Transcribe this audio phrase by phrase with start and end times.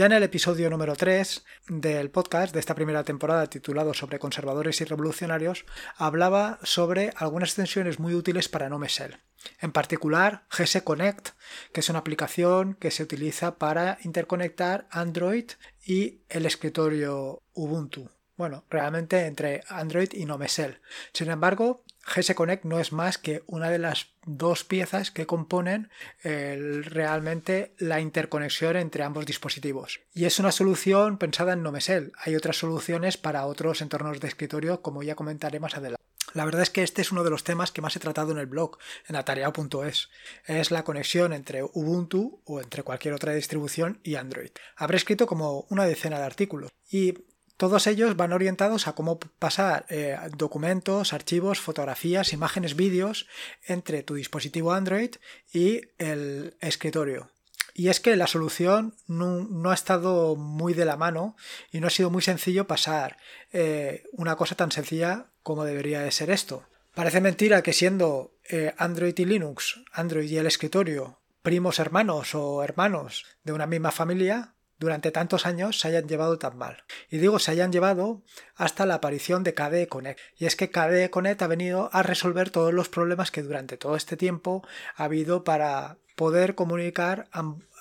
[0.00, 4.80] Ya en el episodio número 3 del podcast de esta primera temporada titulado sobre conservadores
[4.80, 9.18] y revolucionarios, hablaba sobre algunas extensiones muy útiles para NoMesel.
[9.60, 11.32] En particular, GS Connect,
[11.74, 15.50] que es una aplicación que se utiliza para interconectar Android
[15.84, 18.10] y el escritorio Ubuntu.
[18.38, 20.80] Bueno, realmente entre Android y NoMesel.
[21.12, 25.90] Sin embargo, GS Connect no es más que una de las dos piezas que componen
[26.22, 30.00] realmente la interconexión entre ambos dispositivos.
[30.14, 32.12] Y es una solución pensada en NoMesel.
[32.16, 36.02] Hay otras soluciones para otros entornos de escritorio, como ya comentaré más adelante.
[36.32, 38.38] La verdad es que este es uno de los temas que más he tratado en
[38.38, 38.78] el blog,
[39.08, 40.10] en atareado.es.
[40.46, 44.50] Es la conexión entre Ubuntu o entre cualquier otra distribución y Android.
[44.76, 46.70] Habré escrito como una decena de artículos.
[46.88, 47.14] Y
[47.60, 53.26] todos ellos van orientados a cómo pasar eh, documentos, archivos, fotografías, imágenes, vídeos
[53.66, 55.16] entre tu dispositivo Android
[55.52, 57.28] y el escritorio.
[57.74, 61.36] Y es que la solución no, ha estado muy de la mano
[61.70, 63.18] y no ha sido muy sencillo pasar
[63.52, 66.64] eh, una cosa tan sencilla como debería de ser esto.
[66.94, 72.64] Parece mentira que siendo eh, Android y Linux, Android y el escritorio, primos hermanos o
[72.64, 76.82] hermanos de una misma familia, durante tantos años se hayan llevado tan mal.
[77.10, 78.22] Y digo se hayan llevado
[78.56, 80.18] hasta la aparición de KDE Connect.
[80.36, 83.94] Y es que KDE Connect ha venido a resolver todos los problemas que durante todo
[83.94, 87.28] este tiempo ha habido para poder comunicar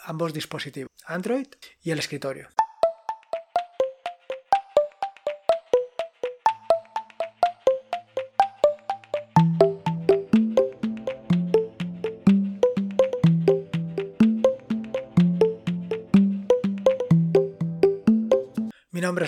[0.04, 1.48] ambos dispositivos, Android
[1.82, 2.50] y el escritorio.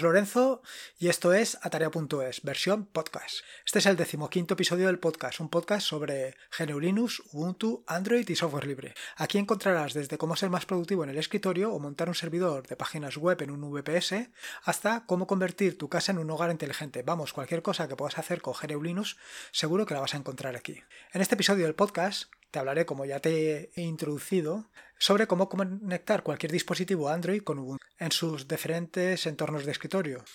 [0.01, 0.61] Lorenzo
[0.97, 3.39] y esto es Atarea.es, versión podcast.
[3.65, 8.67] Este es el decimoquinto episodio del podcast, un podcast sobre GNU Ubuntu, Android y software
[8.67, 8.93] libre.
[9.17, 12.75] Aquí encontrarás desde cómo ser más productivo en el escritorio o montar un servidor de
[12.75, 14.29] páginas web en un VPS,
[14.63, 17.03] hasta cómo convertir tu casa en un hogar inteligente.
[17.03, 19.03] Vamos, cualquier cosa que puedas hacer con GNU
[19.51, 20.81] seguro que la vas a encontrar aquí.
[21.13, 26.21] En este episodio del podcast te hablaré, como ya te he introducido, sobre cómo conectar
[26.21, 30.25] cualquier dispositivo Android con Ubuntu en sus diferentes entornos de escritorio.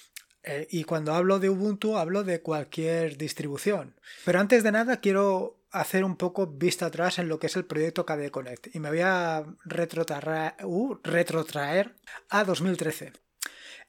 [0.45, 3.97] Eh, y cuando hablo de Ubuntu hablo de cualquier distribución.
[4.25, 7.65] Pero antes de nada quiero hacer un poco vista atrás en lo que es el
[7.65, 11.97] proyecto KDE Connect y me voy a retrotraer, uh, retrotraer
[12.31, 13.13] a 2013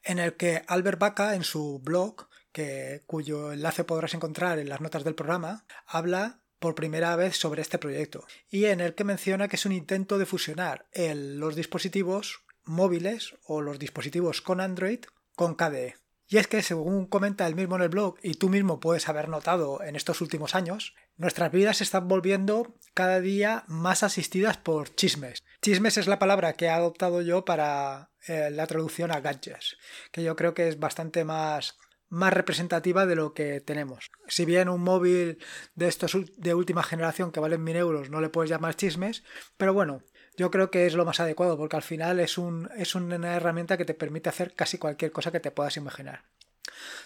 [0.02, 4.80] en el que Albert Baca en su blog que, cuyo enlace podrás encontrar en las
[4.80, 9.46] notas del programa, habla por primera vez sobre este proyecto y en el que menciona
[9.46, 15.00] que es un intento de fusionar los dispositivos móviles o los dispositivos con Android
[15.34, 15.96] con KDE.
[16.30, 19.30] Y es que, según comenta él mismo en el blog, y tú mismo puedes haber
[19.30, 24.94] notado en estos últimos años, nuestras vidas se están volviendo cada día más asistidas por
[24.94, 25.42] chismes.
[25.62, 29.78] Chismes es la palabra que he adoptado yo para eh, la traducción a gadgets,
[30.12, 31.78] que yo creo que es bastante más
[32.10, 34.10] más representativa de lo que tenemos.
[34.28, 35.38] Si bien un móvil
[35.74, 39.24] de estos de última generación que valen 1000 euros no le puedes llamar chismes,
[39.56, 40.02] pero bueno,
[40.38, 43.76] yo creo que es lo más adecuado porque al final es, un, es una herramienta
[43.76, 46.22] que te permite hacer casi cualquier cosa que te puedas imaginar.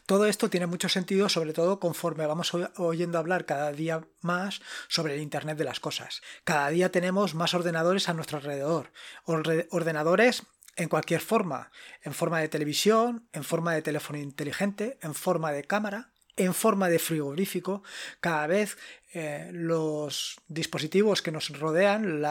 [0.04, 5.14] Todo esto tiene mucho sentido, sobre todo conforme vamos oyendo hablar cada día más sobre
[5.14, 6.20] el Internet de las Cosas.
[6.44, 8.92] Cada día tenemos más ordenadores a nuestro alrededor.
[9.24, 10.42] Ordenadores
[10.76, 11.70] en cualquier forma,
[12.02, 16.88] en forma de televisión, en forma de teléfono inteligente, en forma de cámara, en forma
[16.88, 17.82] de frigorífico,
[18.20, 18.78] cada vez
[19.12, 22.22] eh, los dispositivos que nos rodean,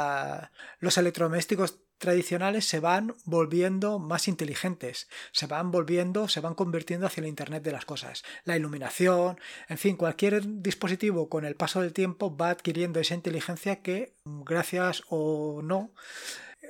[0.80, 7.22] los electrodomésticos tradicionales se van volviendo más inteligentes, se van volviendo, se van convirtiendo hacia
[7.22, 8.24] el Internet de las cosas.
[8.44, 9.40] La iluminación,
[9.70, 15.04] en fin, cualquier dispositivo con el paso del tiempo va adquiriendo esa inteligencia que, gracias
[15.10, 15.94] o no,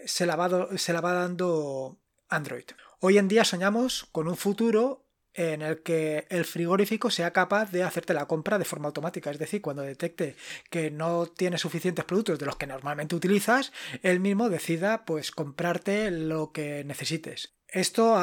[0.06, 2.66] se la, va, se la va dando Android.
[3.00, 7.84] Hoy en día soñamos con un futuro en el que el frigorífico sea capaz de
[7.84, 10.36] hacerte la compra de forma automática, es decir, cuando detecte
[10.70, 13.72] que no tiene suficientes productos de los que normalmente utilizas,
[14.04, 17.54] él mismo decida pues comprarte lo que necesites.
[17.68, 18.18] Esto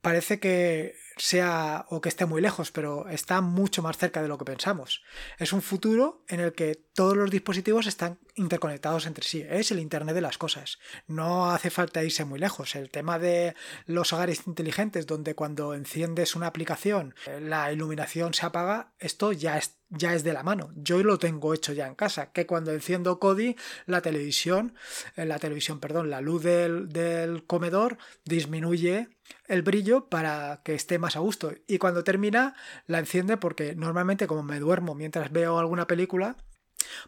[0.00, 4.38] parece que sea o que esté muy lejos, pero está mucho más cerca de lo
[4.38, 5.02] que pensamos.
[5.38, 9.44] Es un futuro en el que todos los dispositivos están interconectados entre sí.
[9.48, 10.78] Es el Internet de las cosas.
[11.06, 12.74] No hace falta irse muy lejos.
[12.74, 13.54] El tema de
[13.86, 19.76] los hogares inteligentes, donde cuando enciendes una aplicación la iluminación se apaga, esto ya es,
[19.88, 20.70] ya es de la mano.
[20.76, 23.56] Yo lo tengo hecho ya en casa, que cuando enciendo Kodi,
[23.86, 24.74] la televisión,
[25.16, 29.08] eh, la televisión, perdón, la luz del, del comedor disminuye
[29.46, 31.52] el brillo para que esté más a gusto.
[31.66, 32.54] Y cuando termina,
[32.86, 36.36] la enciende porque normalmente como me duermo mientras veo alguna película,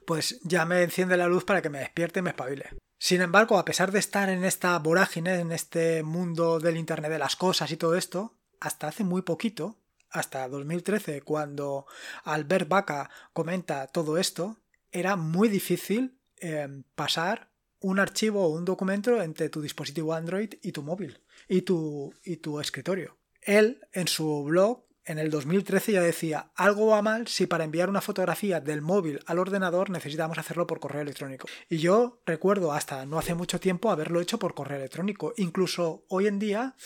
[0.06, 2.70] pues ya me enciende la luz para que me despierte y me espabile.
[2.98, 7.18] Sin embargo, a pesar de estar en esta vorágine, en este mundo del Internet de
[7.18, 9.78] las cosas y todo esto, hasta hace muy poquito,
[10.08, 11.86] hasta 2013, cuando
[12.24, 14.58] Albert Baca comenta todo esto,
[14.90, 17.51] era muy difícil eh, pasar
[17.82, 22.36] un archivo o un documento entre tu dispositivo Android y tu móvil y tu, y
[22.36, 23.16] tu escritorio.
[23.40, 27.88] Él, en su blog, en el 2013 ya decía, algo va mal si para enviar
[27.88, 31.48] una fotografía del móvil al ordenador necesitamos hacerlo por correo electrónico.
[31.68, 35.34] Y yo recuerdo hasta no hace mucho tiempo haberlo hecho por correo electrónico.
[35.36, 36.76] Incluso hoy en día,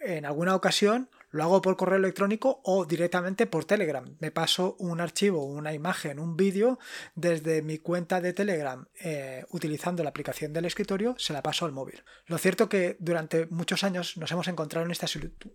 [0.00, 4.04] en alguna ocasión, lo hago por correo electrónico o directamente por Telegram.
[4.20, 6.78] Me paso un archivo, una imagen, un vídeo
[7.16, 11.72] desde mi cuenta de Telegram eh, utilizando la aplicación del escritorio, se la paso al
[11.72, 12.04] móvil.
[12.26, 15.08] Lo cierto que durante muchos años nos hemos encontrado en esta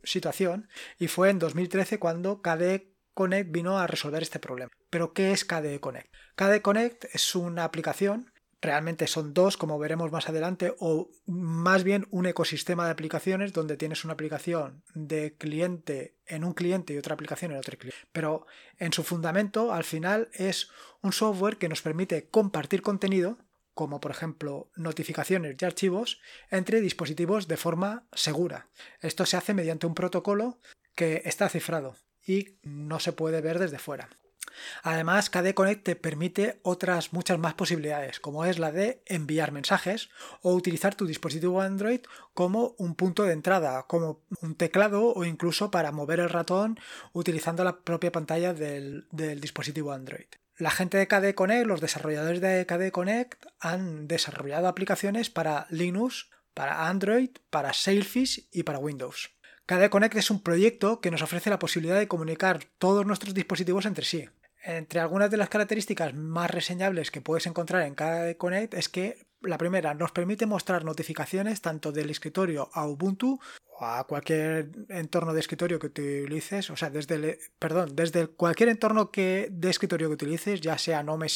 [0.03, 0.67] situación
[0.99, 4.71] y fue en 2013 cuando KDE Connect vino a resolver este problema.
[4.89, 6.13] Pero ¿qué es KDE Connect?
[6.35, 12.07] KDE Connect es una aplicación realmente son dos, como veremos más adelante, o más bien
[12.11, 17.13] un ecosistema de aplicaciones donde tienes una aplicación de cliente en un cliente y otra
[17.13, 17.99] aplicación en otro cliente.
[18.11, 18.45] Pero
[18.77, 20.69] en su fundamento, al final, es
[21.01, 23.37] un software que nos permite compartir contenido,
[23.73, 26.19] como por ejemplo notificaciones y archivos,
[26.51, 28.67] entre dispositivos de forma segura.
[29.01, 30.59] Esto se hace mediante un protocolo
[30.95, 31.95] que está cifrado
[32.27, 34.09] y no se puede ver desde fuera.
[34.83, 40.09] Además, KDE Connect te permite otras muchas más posibilidades, como es la de enviar mensajes
[40.41, 42.01] o utilizar tu dispositivo Android
[42.33, 46.79] como un punto de entrada, como un teclado o incluso para mover el ratón
[47.13, 50.27] utilizando la propia pantalla del, dispositivo Android.
[50.57, 56.29] La gente de KDE Connect, los desarrolladores de KDE Connect, han desarrollado aplicaciones para Linux,
[56.53, 59.31] para Android, para Sailfish y para Windows.
[59.65, 63.85] KDE Connect es un proyecto que nos ofrece la posibilidad de comunicar todos nuestros dispositivos
[63.85, 64.27] entre sí.
[64.63, 69.29] Entre algunas de las características más reseñables que puedes encontrar en cada Connect es que
[69.41, 73.39] la primera nos permite mostrar notificaciones tanto del escritorio a Ubuntu
[73.79, 78.67] o a cualquier entorno de escritorio que utilices, o sea, desde el, perdón, desde cualquier
[78.67, 81.27] entorno que, de escritorio que utilices, ya sea Nome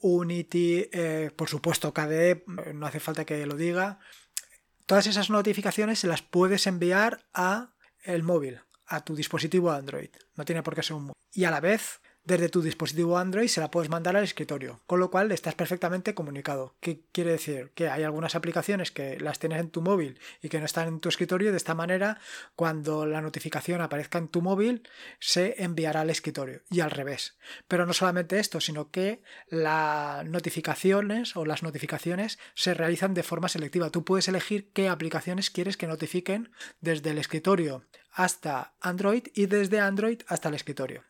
[0.00, 2.44] Unity, eh, por supuesto KDE,
[2.74, 4.00] no hace falta que lo diga.
[4.86, 10.10] Todas esas notificaciones se las puedes enviar a el móvil, a tu dispositivo Android.
[10.34, 11.16] No tiene por qué ser un móvil.
[11.32, 15.00] Y a la vez desde tu dispositivo Android se la puedes mandar al escritorio, con
[15.00, 16.74] lo cual estás perfectamente comunicado.
[16.80, 17.72] ¿Qué quiere decir?
[17.74, 21.00] Que hay algunas aplicaciones que las tienes en tu móvil y que no están en
[21.00, 22.20] tu escritorio, de esta manera,
[22.54, 24.88] cuando la notificación aparezca en tu móvil,
[25.18, 27.36] se enviará al escritorio y al revés.
[27.66, 33.48] Pero no solamente esto, sino que las notificaciones o las notificaciones se realizan de forma
[33.48, 33.90] selectiva.
[33.90, 39.80] Tú puedes elegir qué aplicaciones quieres que notifiquen desde el escritorio hasta Android y desde
[39.80, 41.02] Android hasta el escritorio.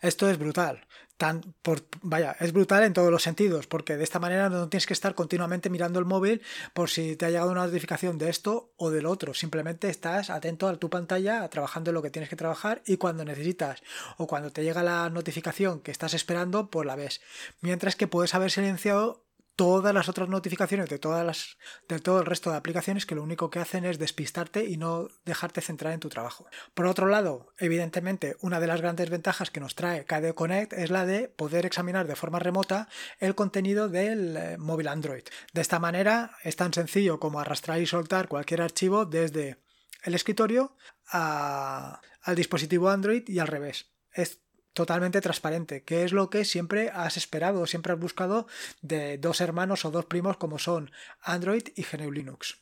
[0.00, 0.86] Esto es brutal.
[1.18, 4.86] Tan, por, vaya, es brutal en todos los sentidos, porque de esta manera no tienes
[4.86, 6.40] que estar continuamente mirando el móvil
[6.72, 9.34] por si te ha llegado una notificación de esto o del otro.
[9.34, 13.26] Simplemente estás atento a tu pantalla, trabajando en lo que tienes que trabajar y cuando
[13.26, 13.82] necesitas
[14.16, 17.20] o cuando te llega la notificación que estás esperando, pues la ves.
[17.60, 19.26] Mientras que puedes haber silenciado
[19.60, 23.22] todas las otras notificaciones de todas las de todo el resto de aplicaciones que lo
[23.22, 26.46] único que hacen es despistarte y no dejarte centrar en tu trabajo.
[26.72, 30.88] Por otro lado, evidentemente, una de las grandes ventajas que nos trae KDE Connect es
[30.88, 35.24] la de poder examinar de forma remota el contenido del eh, móvil Android.
[35.52, 39.58] De esta manera es tan sencillo como arrastrar y soltar cualquier archivo desde
[40.04, 40.74] el escritorio
[41.12, 43.90] al dispositivo Android y al revés.
[44.10, 44.40] Es
[44.72, 48.46] totalmente transparente, que es lo que siempre has esperado, siempre has buscado
[48.82, 52.58] de dos hermanos o dos primos como son Android y GNU Linux.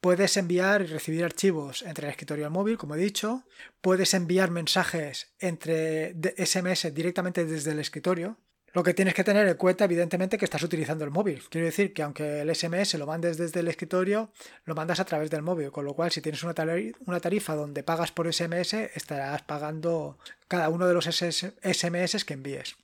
[0.00, 3.44] Puedes enviar y recibir archivos entre el escritorio y el móvil, como he dicho.
[3.80, 8.36] Puedes enviar mensajes entre SMS directamente desde el escritorio.
[8.74, 11.44] Lo que tienes que tener en cuenta, evidentemente, que estás utilizando el móvil.
[11.48, 14.30] Quiero decir que aunque el SMS lo mandes desde el escritorio,
[14.64, 18.10] lo mandas a través del móvil, con lo cual si tienes una, tarifa donde pagas
[18.10, 22.74] por SMS, estarás pagando cada uno de los SMS que envíes.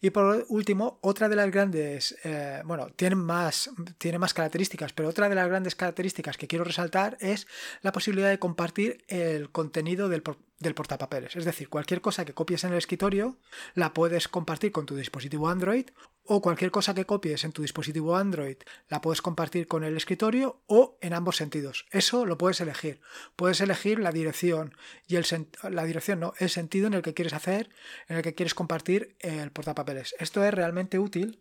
[0.00, 5.08] Y por último, otra de las grandes, eh, bueno, tiene más, tiene más características, pero
[5.08, 7.46] otra de las grandes características que quiero resaltar es
[7.82, 10.22] la posibilidad de compartir el contenido del,
[10.58, 11.36] del portapapeles.
[11.36, 13.38] Es decir, cualquier cosa que copies en el escritorio
[13.74, 15.86] la puedes compartir con tu dispositivo Android
[16.26, 18.56] o cualquier cosa que copies en tu dispositivo Android
[18.88, 21.86] la puedes compartir con el escritorio o en ambos sentidos.
[21.90, 23.00] Eso lo puedes elegir.
[23.36, 24.74] Puedes elegir la dirección
[25.06, 25.26] y el
[25.70, 27.70] la dirección no, el sentido en el que quieres hacer,
[28.08, 30.14] en el que quieres compartir el portapapeles.
[30.18, 31.38] Esto es realmente útil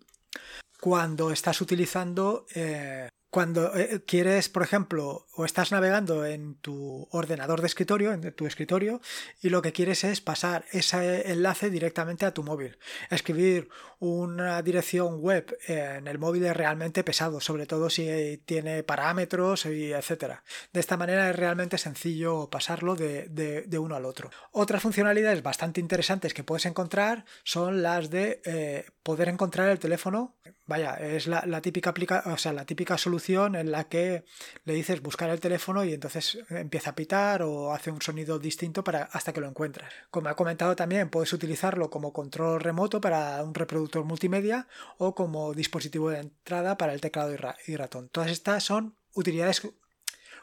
[0.80, 7.62] cuando estás utilizando eh, cuando eh, quieres, por ejemplo, o estás navegando en tu ordenador
[7.62, 9.02] de escritorio, en tu escritorio,
[9.42, 12.78] y lo que quieres es pasar ese enlace directamente a tu móvil.
[13.10, 19.66] Escribir una dirección web en el móvil es realmente pesado, sobre todo si tiene parámetros
[19.66, 20.44] y etcétera.
[20.72, 24.30] De esta manera es realmente sencillo pasarlo de, uno al otro.
[24.52, 30.36] Otras funcionalidades bastante interesantes que puedes encontrar son las de eh, poder encontrar el teléfono.
[30.66, 34.26] Vaya, es la, típica aplica, o sea, la típica solución en la que
[34.66, 38.84] le dices buscar el teléfono y entonces empieza a pitar o hace un sonido distinto
[38.84, 39.92] para, hasta que lo encuentras.
[40.12, 45.54] Como he comentado también, puedes utilizarlo como control remoto para un reproductor multimedia o como
[45.54, 47.34] dispositivo de entrada para el teclado
[47.66, 48.10] y ratón.
[48.10, 49.62] Todas estas son utilidades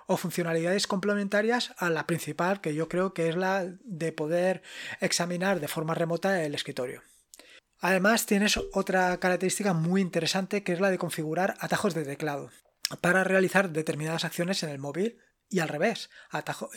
[0.07, 4.63] o funcionalidades complementarias a la principal que yo creo que es la de poder
[5.01, 7.03] examinar de forma remota el escritorio.
[7.81, 12.51] Además, tienes otra característica muy interesante que es la de configurar atajos de teclado
[13.01, 15.19] para realizar determinadas acciones en el móvil
[15.49, 16.11] y al revés.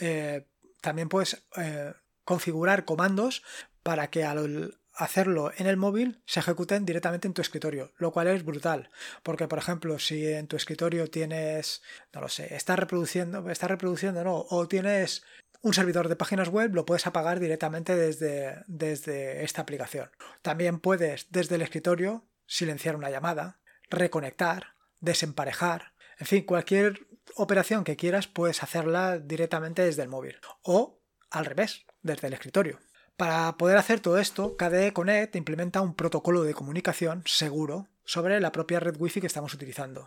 [0.00, 0.46] Eh,
[0.80, 1.94] también puedes eh,
[2.24, 3.42] configurar comandos
[3.82, 8.28] para que al hacerlo en el móvil se ejecuten directamente en tu escritorio, lo cual
[8.28, 8.90] es brutal,
[9.22, 14.46] porque por ejemplo, si en tu escritorio tienes, no lo sé, estás reproduciendo, reproduciendo, no,
[14.48, 15.24] o tienes
[15.62, 20.10] un servidor de páginas web lo puedes apagar directamente desde, desde esta aplicación.
[20.42, 27.06] También puedes desde el escritorio silenciar una llamada, reconectar, desemparejar, en fin, cualquier
[27.36, 32.78] operación que quieras puedes hacerla directamente desde el móvil o al revés, desde el escritorio.
[33.16, 38.52] Para poder hacer todo esto, KDE Connect implementa un protocolo de comunicación seguro sobre la
[38.52, 40.06] propia red Wi-Fi que estamos utilizando.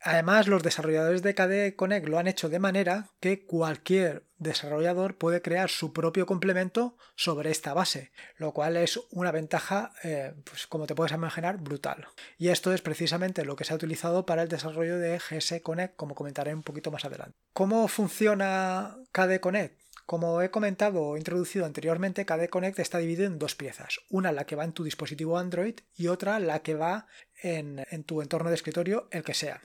[0.00, 5.42] Además, los desarrolladores de KDE Connect lo han hecho de manera que cualquier desarrollador puede
[5.42, 10.86] crear su propio complemento sobre esta base, lo cual es una ventaja, eh, pues como
[10.86, 12.06] te puedes imaginar, brutal.
[12.36, 15.96] Y esto es precisamente lo que se ha utilizado para el desarrollo de GS Connect,
[15.96, 17.36] como comentaré un poquito más adelante.
[17.52, 19.78] ¿Cómo funciona KDE Connect?
[20.06, 24.00] Como he comentado o introducido anteriormente, KDE Connect está dividido en dos piezas.
[24.08, 27.06] Una la que va en tu dispositivo Android y otra la que va
[27.42, 29.60] en tu entorno de escritorio, el que sea.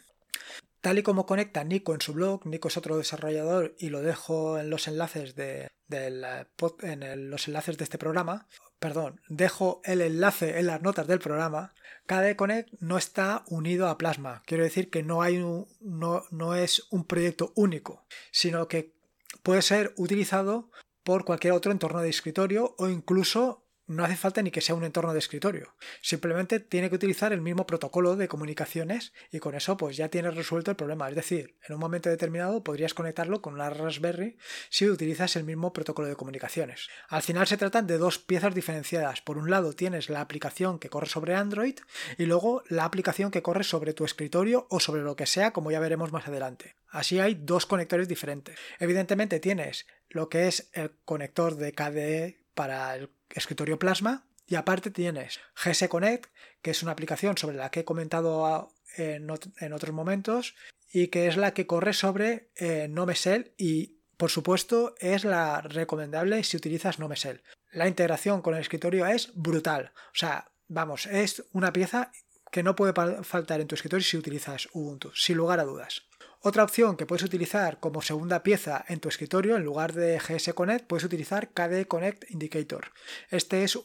[0.84, 4.60] Tal y como conecta Nico en su blog, Nico es otro desarrollador y lo dejo
[4.60, 8.50] en los enlaces de, los enlaces de este programa.
[8.80, 11.74] Perdón, dejo el enlace en las notas del programa.
[12.06, 14.44] KDE Connect no está unido a Plasma.
[14.46, 18.94] Quiero decir que no, hay no, no es un proyecto único, sino que
[19.42, 20.70] puede ser utilizado
[21.06, 24.84] por cualquier otro entorno de escritorio o incluso no hace falta ni que sea un
[24.84, 25.76] entorno de escritorio.
[26.02, 30.36] Simplemente tiene que utilizar el mismo protocolo de comunicaciones y con eso pues ya tienes
[30.36, 31.10] resuelto el problema.
[31.10, 34.38] Es decir, en un momento determinado podrías conectarlo con una Raspberry
[34.70, 36.88] si utilizas el mismo protocolo de comunicaciones.
[37.10, 39.22] Al final se tratan de dos piezas diferenciadas.
[39.22, 41.80] Por un lado tienes la aplicación que corre sobre Android
[42.18, 45.72] y luego la aplicación que corre sobre tu escritorio o sobre lo que sea, como
[45.72, 46.76] ya veremos más adelante.
[46.90, 48.58] Así hay dos conectores diferentes.
[48.80, 54.26] Evidentemente tienes lo que es el conector de KDE para el escritorio Plasma.
[54.46, 56.32] Y aparte tienes GS Connect,
[56.62, 60.56] que es una aplicación sobre la que he comentado en, otros momentos
[60.92, 66.44] y que es la que corre sobre eh, Nomesel y por supuesto es la recomendable
[66.44, 67.42] si utilizas Nomesel.
[67.72, 69.92] La integración con el escritorio es brutal.
[69.96, 72.12] O sea, vamos, es una pieza
[72.52, 72.94] que no puede
[73.24, 76.04] faltar en tu escritorio si utilizas Ubuntu, sin lugar a dudas.
[76.46, 80.54] Otra opción que puedes utilizar como segunda pieza en tu escritorio, en lugar de GS
[80.54, 82.92] Connect, puedes utilizar KDE Connect Indicator.
[83.30, 83.80] Este es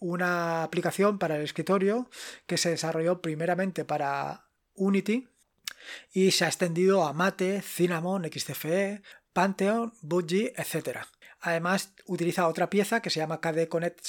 [0.00, 2.10] una aplicación para el escritorio
[2.46, 5.28] que se desarrolló primeramente para Unity
[6.12, 10.98] y se ha extendido a Mate, Cinnamon, XCFE, Pantheon, Budgie, etc.
[11.42, 14.04] Además, utiliza otra pieza que se llama KDE Connect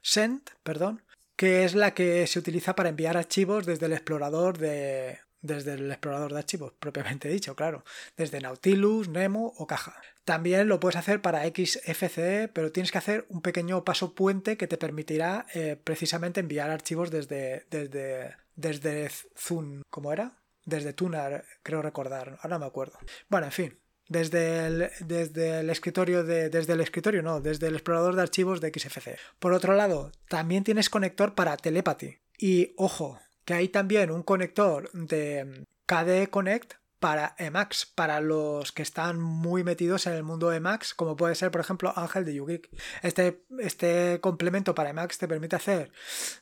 [0.00, 1.04] Send, perdón,
[1.36, 5.90] que es la que se utiliza para enviar archivos desde el explorador de, desde el
[5.90, 7.84] explorador de archivos, propiamente dicho, claro,
[8.16, 10.00] desde Nautilus, Nemo o Caja.
[10.24, 14.66] También lo puedes hacer para XFCE, pero tienes que hacer un pequeño paso puente que
[14.66, 20.38] te permitirá eh, precisamente enviar archivos desde, desde, desde Zoom, ¿cómo era?
[20.64, 22.98] Desde Tunar, creo recordar, ahora me acuerdo.
[23.28, 23.78] Bueno, en fin,
[24.08, 28.60] desde el, desde el escritorio de, desde el escritorio no, desde el explorador de archivos
[28.60, 29.18] de XFCE.
[29.38, 32.18] Por otro lado, también tienes conector para telepathy.
[32.38, 38.82] Y ojo, que hay también un conector de KDE Connect para Emacs, para los que
[38.82, 42.68] están muy metidos en el mundo Emacs, como puede ser, por ejemplo, Ángel de YouGeek.
[43.00, 45.90] Este, este complemento para Emacs te permite hacer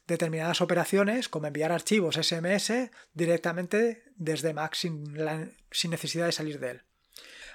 [0.09, 2.73] determinadas operaciones, como enviar archivos SMS
[3.15, 5.17] directamente desde Emacs sin,
[5.71, 6.83] sin necesidad de salir de él.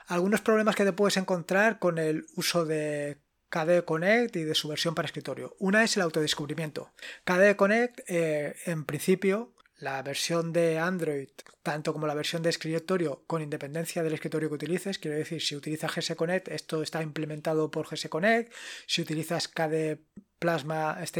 [0.08, 3.17] Algunos problemas que te puedes encontrar con el uso de
[3.51, 5.55] KDE Connect y de su versión para escritorio.
[5.60, 6.91] Una es el autodescubrimiento.
[7.25, 11.29] KDE Connect, eh, en principio, la versión de Android,
[11.62, 15.00] tanto como la versión de escritorio, con independencia del escritorio que utilices.
[15.00, 18.53] Quiero decir, si utilizas GS Connect, esto está implementado por GS Connect.
[18.88, 20.00] Si utilizas KDE
[20.39, 21.20] Plasma, está,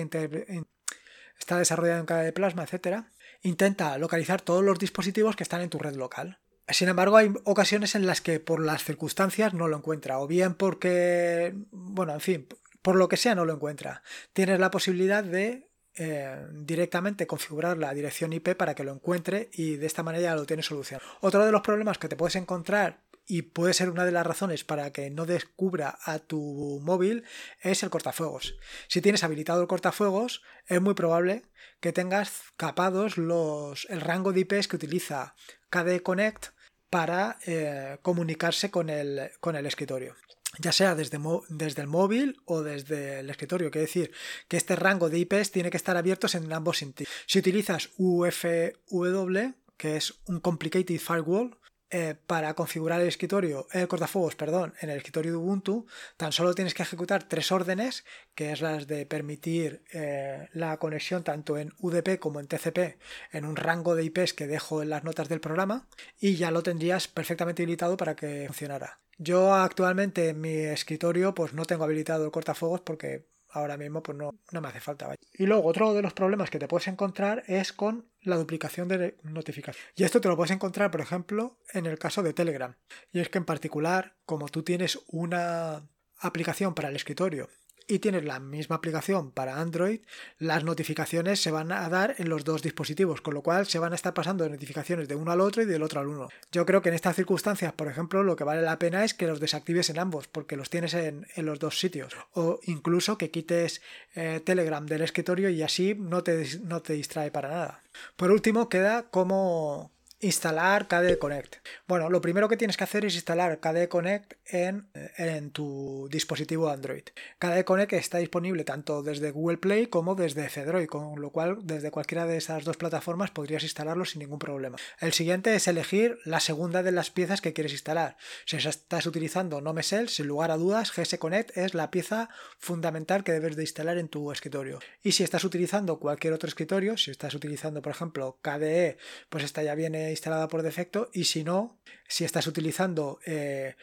[1.38, 3.04] está desarrollado en KDE Plasma, etc.
[3.42, 6.40] Intenta localizar todos los dispositivos que están en tu red local.
[6.74, 10.54] Sin embargo, hay ocasiones en las que por las circunstancias no lo encuentra, o bien
[10.54, 12.48] porque, bueno, en fin,
[12.82, 14.04] por lo que sea no lo encuentra.
[14.34, 19.76] Tienes la posibilidad de eh, directamente configurar la dirección IP para que lo encuentre y
[19.76, 21.02] de esta manera lo tiene solución.
[21.20, 24.64] Otro de los problemas que te puedes encontrar y puede ser una de las razones
[24.64, 27.24] para que no descubra a tu móvil
[27.62, 28.56] es el cortafuegos.
[28.88, 31.44] Si tienes habilitado el cortafuegos, es muy probable
[31.80, 35.36] que tengas capados los, el rango de IPs que utiliza
[35.70, 36.48] KDE Connect
[36.92, 40.14] para eh, comunicarse con el, con el escritorio
[40.60, 41.18] ya sea desde,
[41.48, 43.72] desde, el móvil o desde el escritorio.
[43.72, 44.12] Quiere decir
[44.50, 47.10] que este rango de IPs tiene que estar abiertos en ambos sitios.
[47.26, 51.58] Si utilizas UFW, que es un Complicated Firewall,
[51.94, 56.56] eh, para configurar el escritorio, el cortafuegos, perdón, en el escritorio de Ubuntu, tan solo
[56.56, 61.74] tienes que ejecutar tres órdenes, que es las de permitir eh, la conexión tanto en
[61.80, 62.98] UDP como en TCP
[63.34, 66.64] en un rango de IPs que dejo en las notas del programa, y ya lo
[66.64, 69.02] tendrías perfectamente habilitado para que funcionara.
[69.18, 74.18] Yo actualmente en mi escritorio pues no tengo habilitado el cortafuegos porque ahora mismo pues
[74.18, 75.14] no, no me hace falta.
[75.34, 79.18] Y luego otro de los problemas que te puedes encontrar es con la duplicación de
[79.24, 79.86] notificación.
[79.96, 82.76] Y esto te lo puedes encontrar, por ejemplo, en el caso de Telegram.
[83.12, 85.88] Y es que en particular, como tú tienes una
[86.20, 87.50] aplicación para el escritorio
[87.88, 90.02] y tienes la misma aplicación para Android,
[90.40, 93.92] las notificaciones se van a dar en los dos dispositivos, con lo cual se van
[93.92, 96.30] a estar pasando notificaciones de uno al otro y del otro al uno.
[96.52, 99.28] Yo creo que en estas circunstancias, por ejemplo, lo que vale la pena es que
[99.28, 102.16] los desactives en ambos, porque los tienes en, los dos sitios.
[102.34, 103.82] O incluso que quites
[104.16, 107.84] eh, Telegram del escritorio y así no te, no te distrae para nada.
[108.16, 111.56] Por último, queda como, Instalar KDE Connect.
[111.88, 114.88] Bueno, lo primero que tienes que hacer es instalar KDE Connect en,
[115.18, 117.04] en, tu dispositivo Android.
[117.40, 121.90] KDE Connect está disponible tanto desde Google Play como desde Fedroid, con lo cual desde
[121.90, 124.78] cualquiera de esas dos plataformas podrías instalarlo sin ningún problema.
[125.00, 128.16] El siguiente es elegir la segunda de las piezas que quieres instalar.
[128.46, 133.32] Si estás utilizando NoMesel, sin lugar a dudas, GS Connect es la pieza fundamental que
[133.32, 134.80] debes de instalar en tu escritorio.
[135.02, 138.98] Y si estás utilizando cualquier otro escritorio, si estás utilizando por ejemplo KDE,
[139.30, 143.76] pues esta ya viene instalada por defecto y si no, si estás utilizando eh,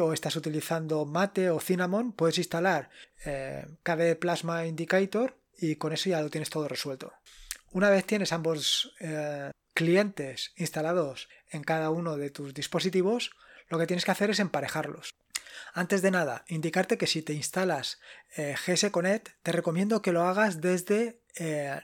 [0.00, 2.90] o estás utilizando Mate o Cinnamon, puedes instalar
[3.24, 3.66] eh,
[4.18, 7.12] Plasma Indicator y con eso ya lo tienes todo resuelto.
[7.70, 13.30] Una vez tienes ambos eh, clientes instalados en cada uno de tus dispositivos,
[13.68, 15.10] lo que tienes que hacer es emparejarlos.
[15.72, 18.00] Antes de nada, indicarte que si te instalas
[18.36, 21.20] eh, GS Connect, te recomiendo que lo hagas desde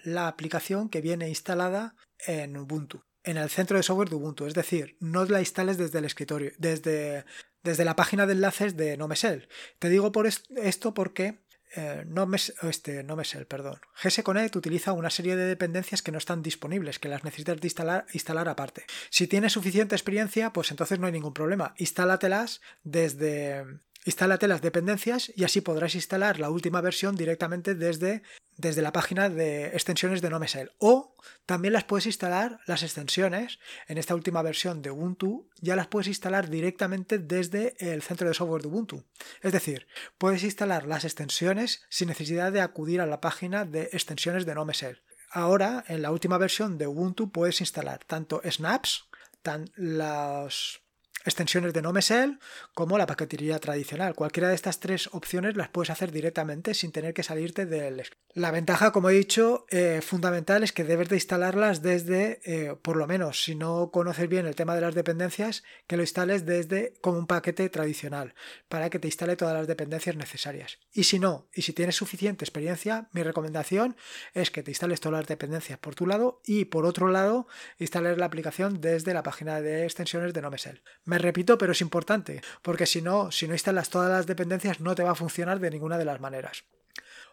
[0.05, 4.55] la aplicación que viene instalada en Ubuntu en el centro de software de Ubuntu, es
[4.55, 7.25] decir, no la instales desde el escritorio, desde,
[7.63, 9.49] desde la página de enlaces de NoMesel.
[9.79, 11.41] Te digo por esto porque
[11.77, 13.05] eh, no, este,
[13.49, 13.81] perdón.
[14.03, 18.07] GS Connect utiliza una serie de dependencias que no están disponibles, que las necesitas instalar,
[18.13, 18.85] instalar aparte.
[19.11, 21.75] Si tienes suficiente experiencia, pues entonces no hay ningún problema.
[21.79, 23.65] Instálatelas desde,
[24.07, 28.23] Instálate las dependencias y así podrás instalar la última versión directamente desde,
[28.57, 30.73] desde la página de extensiones de NoMesel.
[30.79, 33.59] O también las puedes instalar, las extensiones,
[33.89, 38.35] en esta última versión de Ubuntu, ya las puedes instalar directamente desde el centro de
[38.35, 39.05] software de Ubuntu.
[39.43, 39.87] Es decir,
[40.17, 45.03] puedes instalar las extensiones sin necesidad de acudir a la página de extensiones de NoMesel.
[45.31, 49.11] Ahora, en la última versión de Ubuntu, puedes instalar tanto snaps,
[49.43, 50.83] tan los
[51.25, 52.39] extensiones de NoMesel
[52.75, 54.15] como la paquetería tradicional.
[54.15, 58.03] Cualquiera de estas tres opciones las puedes hacer directamente sin tener que salirte del...
[58.33, 62.97] La ventaja, como he dicho, eh, fundamental es que debes de instalarlas desde, eh, por
[62.97, 66.95] lo menos, si no conoces bien el tema de las dependencias, que lo instales desde
[67.01, 68.35] como un paquete tradicional
[68.69, 70.79] para que te instale todas las dependencias necesarias.
[70.93, 73.97] Y si no, y si tienes suficiente experiencia, mi recomendación
[74.33, 78.17] es que te instales todas las dependencias por tu lado y por otro lado instales
[78.17, 80.83] la aplicación desde la página de extensiones de NoMesel.
[81.11, 84.95] Me repito, pero es importante, porque si no, si no instalas todas las dependencias no
[84.95, 86.63] te va a funcionar de ninguna de las maneras.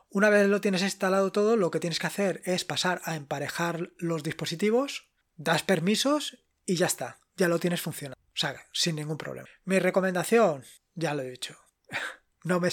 [0.09, 3.91] Una vez lo tienes instalado todo, lo que tienes que hacer es pasar a emparejar
[3.99, 9.19] los dispositivos, das permisos y ya está, ya lo tienes funcionando, o sea, sin ningún
[9.19, 9.47] problema.
[9.63, 10.63] Mi recomendación,
[10.95, 11.55] ya lo he dicho,
[12.43, 12.69] no me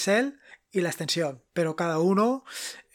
[0.71, 2.47] y la extensión, pero cada uno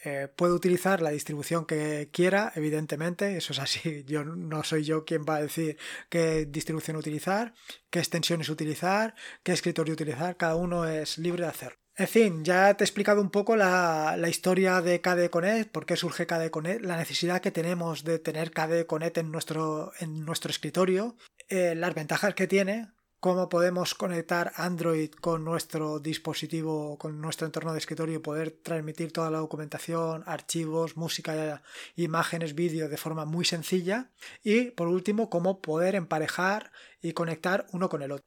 [0.03, 4.03] eh, puede utilizar la distribución que quiera, evidentemente, eso es así.
[4.07, 5.77] Yo no soy yo quien va a decir
[6.09, 7.53] qué distribución utilizar,
[7.89, 11.79] qué extensiones utilizar, qué escritorio utilizar, cada uno es libre de hacerlo.
[11.99, 15.97] En fin, ya te he explicado un poco la, historia de KDE Connect, por qué
[15.97, 20.49] surge KDE Connect, la necesidad que tenemos de tener KDE Connect en nuestro, en nuestro
[20.49, 21.17] escritorio,
[21.49, 22.88] eh, las ventajas que tiene,
[23.19, 29.29] cómo podemos conectar Android con nuestro dispositivo, con nuestro entorno de escritorio poder transmitir toda
[29.29, 31.62] la documentación, archivos, música,
[31.95, 34.12] imágenes, vídeo de forma muy sencilla.
[34.43, 38.25] Y por último, cómo poder emparejar y conectar uno con el otro.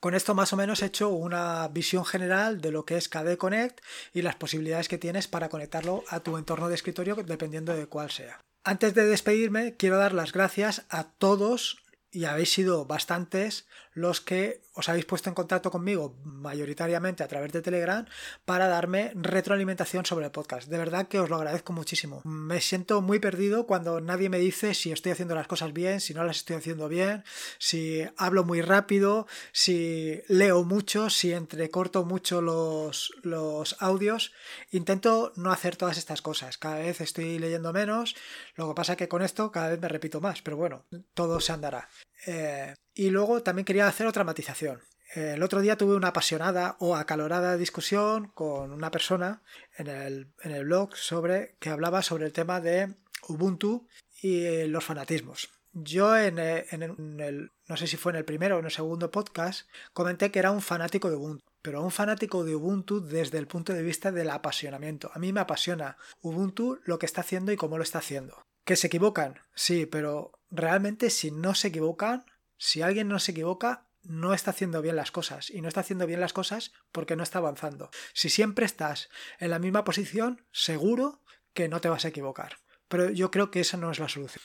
[0.00, 3.36] Con esto más o menos he hecho una visión general de lo que es KDE
[3.36, 3.80] Connect
[4.12, 8.10] y las posibilidades que tienes para conectarlo a tu entorno de escritorio dependiendo de cuál
[8.10, 8.40] sea.
[8.64, 11.78] Antes de despedirme, quiero dar las gracias a todos
[12.10, 17.50] y habéis sido bastantes los que os habéis puesto en contacto conmigo mayoritariamente a través
[17.50, 18.06] de Telegram
[18.44, 20.68] para darme retroalimentación sobre el podcast.
[20.68, 22.22] De verdad que os lo agradezco muchísimo.
[22.24, 26.14] Me siento muy perdido cuando nadie me dice si estoy haciendo las cosas bien, si
[26.14, 27.24] no las estoy haciendo bien,
[27.58, 34.32] si hablo muy rápido, si leo mucho, si entrecorto mucho los, los audios.
[34.70, 36.56] Intento no hacer todas estas cosas.
[36.56, 38.14] Cada vez estoy leyendo menos.
[38.54, 41.52] Lo que pasa que con esto cada vez me repito más, pero bueno, todo se
[41.52, 41.88] andará.
[42.26, 44.82] Eh, y luego también quería hacer otra matización.
[45.14, 49.40] El otro día tuve una apasionada o acalorada discusión con una persona
[49.76, 52.96] en el, en el blog sobre que hablaba sobre el tema de
[53.28, 53.86] Ubuntu
[54.20, 55.48] y los fanatismos.
[55.72, 59.12] Yo en en el, no sé si fue en el primero o en el segundo
[59.12, 63.46] podcast, comenté que era un fanático de Ubuntu, pero un fanático de Ubuntu desde el
[63.46, 65.12] punto de vista del apasionamiento.
[65.14, 68.42] A mí me apasiona Ubuntu lo que está haciendo y cómo lo está haciendo.
[68.64, 69.38] ¿Que se equivocan?
[69.54, 72.24] Sí, pero realmente si no se equivocan,
[72.58, 75.50] si alguien no se equivoca, no está haciendo bien las cosas.
[75.50, 77.90] Y no está haciendo bien las cosas porque no está avanzando.
[78.12, 81.22] Si siempre estás en la misma posición, seguro
[81.54, 82.58] que no te vas a equivocar.
[82.88, 84.42] Pero yo creo que esa no es la solución.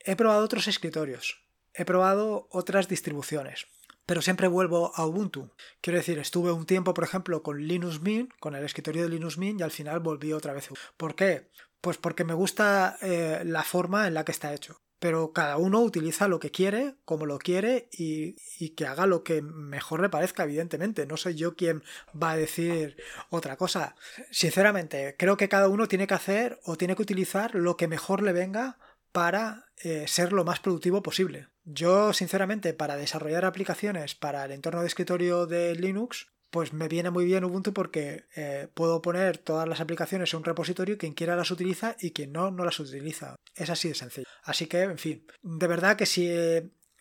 [0.00, 1.42] He probado otros escritorios.
[1.72, 3.66] He probado otras distribuciones.
[4.06, 5.50] Pero siempre vuelvo a Ubuntu.
[5.80, 9.38] Quiero decir, estuve un tiempo, por ejemplo, con Linux Mint, con el escritorio de Linux
[9.38, 10.68] Mint, y al final volví otra vez.
[10.96, 11.50] ¿Por qué?
[11.80, 14.80] Pues porque me gusta eh, la forma en la que está hecho.
[15.04, 18.36] Pero cada uno utiliza lo que quiere, como lo quiere y,
[18.70, 21.04] que haga lo que mejor le parezca, evidentemente.
[21.04, 21.82] No soy yo quien
[22.16, 22.96] va a decir
[23.28, 23.96] otra cosa.
[24.30, 28.22] Sinceramente, creo que cada uno tiene que hacer o tiene que utilizar lo que mejor
[28.22, 28.78] le venga
[29.12, 31.48] para eh, ser lo más productivo posible.
[31.64, 37.10] Yo, sinceramente, para desarrollar aplicaciones para el entorno de escritorio de Linux, pues me viene
[37.10, 41.34] muy bien Ubuntu porque eh, puedo poner todas las aplicaciones en un repositorio, quien quiera
[41.34, 43.34] las utiliza y quien no, no las utiliza.
[43.56, 44.28] Es así de sencillo.
[44.44, 46.28] Así que, en fin, de verdad que si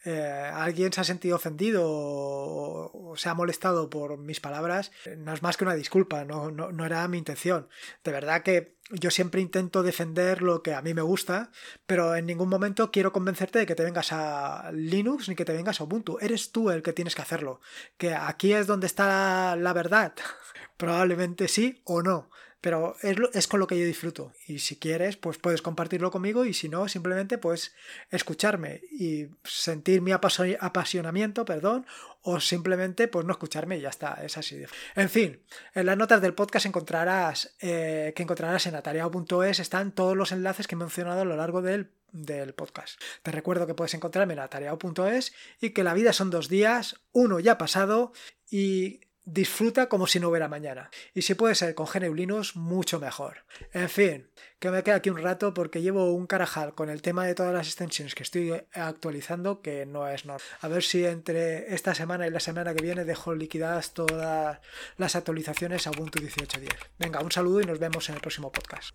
[0.05, 5.33] eh, eh, alguien se ha sentido ofendido o, se ha molestado por mis palabras, no
[5.33, 7.67] es más que una disculpa, no, no, era mi intención.
[8.03, 11.51] De verdad que yo siempre intento defender lo que a mí me gusta,
[11.85, 15.53] pero en ningún momento quiero convencerte de que te vengas a Linux ni que te
[15.53, 16.17] vengas a Ubuntu.
[16.19, 17.61] Eres tú el que tienes que hacerlo.
[17.97, 20.13] Que aquí es donde está la verdad.
[20.77, 22.29] Probablemente sí o no
[22.63, 24.31] pero es, con lo que yo disfruto.
[24.47, 27.75] Y si quieres, pues puedes compartirlo conmigo y si no, simplemente pues
[28.09, 31.85] escucharme y sentir mi apasionamiento, perdón,
[32.21, 34.63] o simplemente pues no escucharme y ya está, es así.
[34.95, 35.41] En fin,
[35.75, 40.65] en las notas del podcast encontrarás eh, que encontrarás en atareado.es están todos los enlaces
[40.65, 43.01] que he mencionado a lo largo del del podcast.
[43.23, 47.39] Te recuerdo que puedes encontrarme en atareado.es y que la vida son dos días, uno
[47.39, 48.13] ya pasado
[48.49, 50.89] y disfruta como si no hubiera mañana.
[51.13, 53.45] Y si puede ser con Geneulinos, mucho mejor.
[53.71, 54.27] En fin,
[54.59, 57.53] que me queda aquí un rato porque llevo un carajal con el tema de todas
[57.53, 60.41] las extensiones que estoy actualizando que no es normal.
[60.61, 64.59] A ver si entre esta semana y la semana que viene dejo liquidadas todas
[64.97, 66.69] las actualizaciones a Ubuntu 18.10.
[66.99, 68.93] Venga, un saludo y nos vemos en el próximo podcast.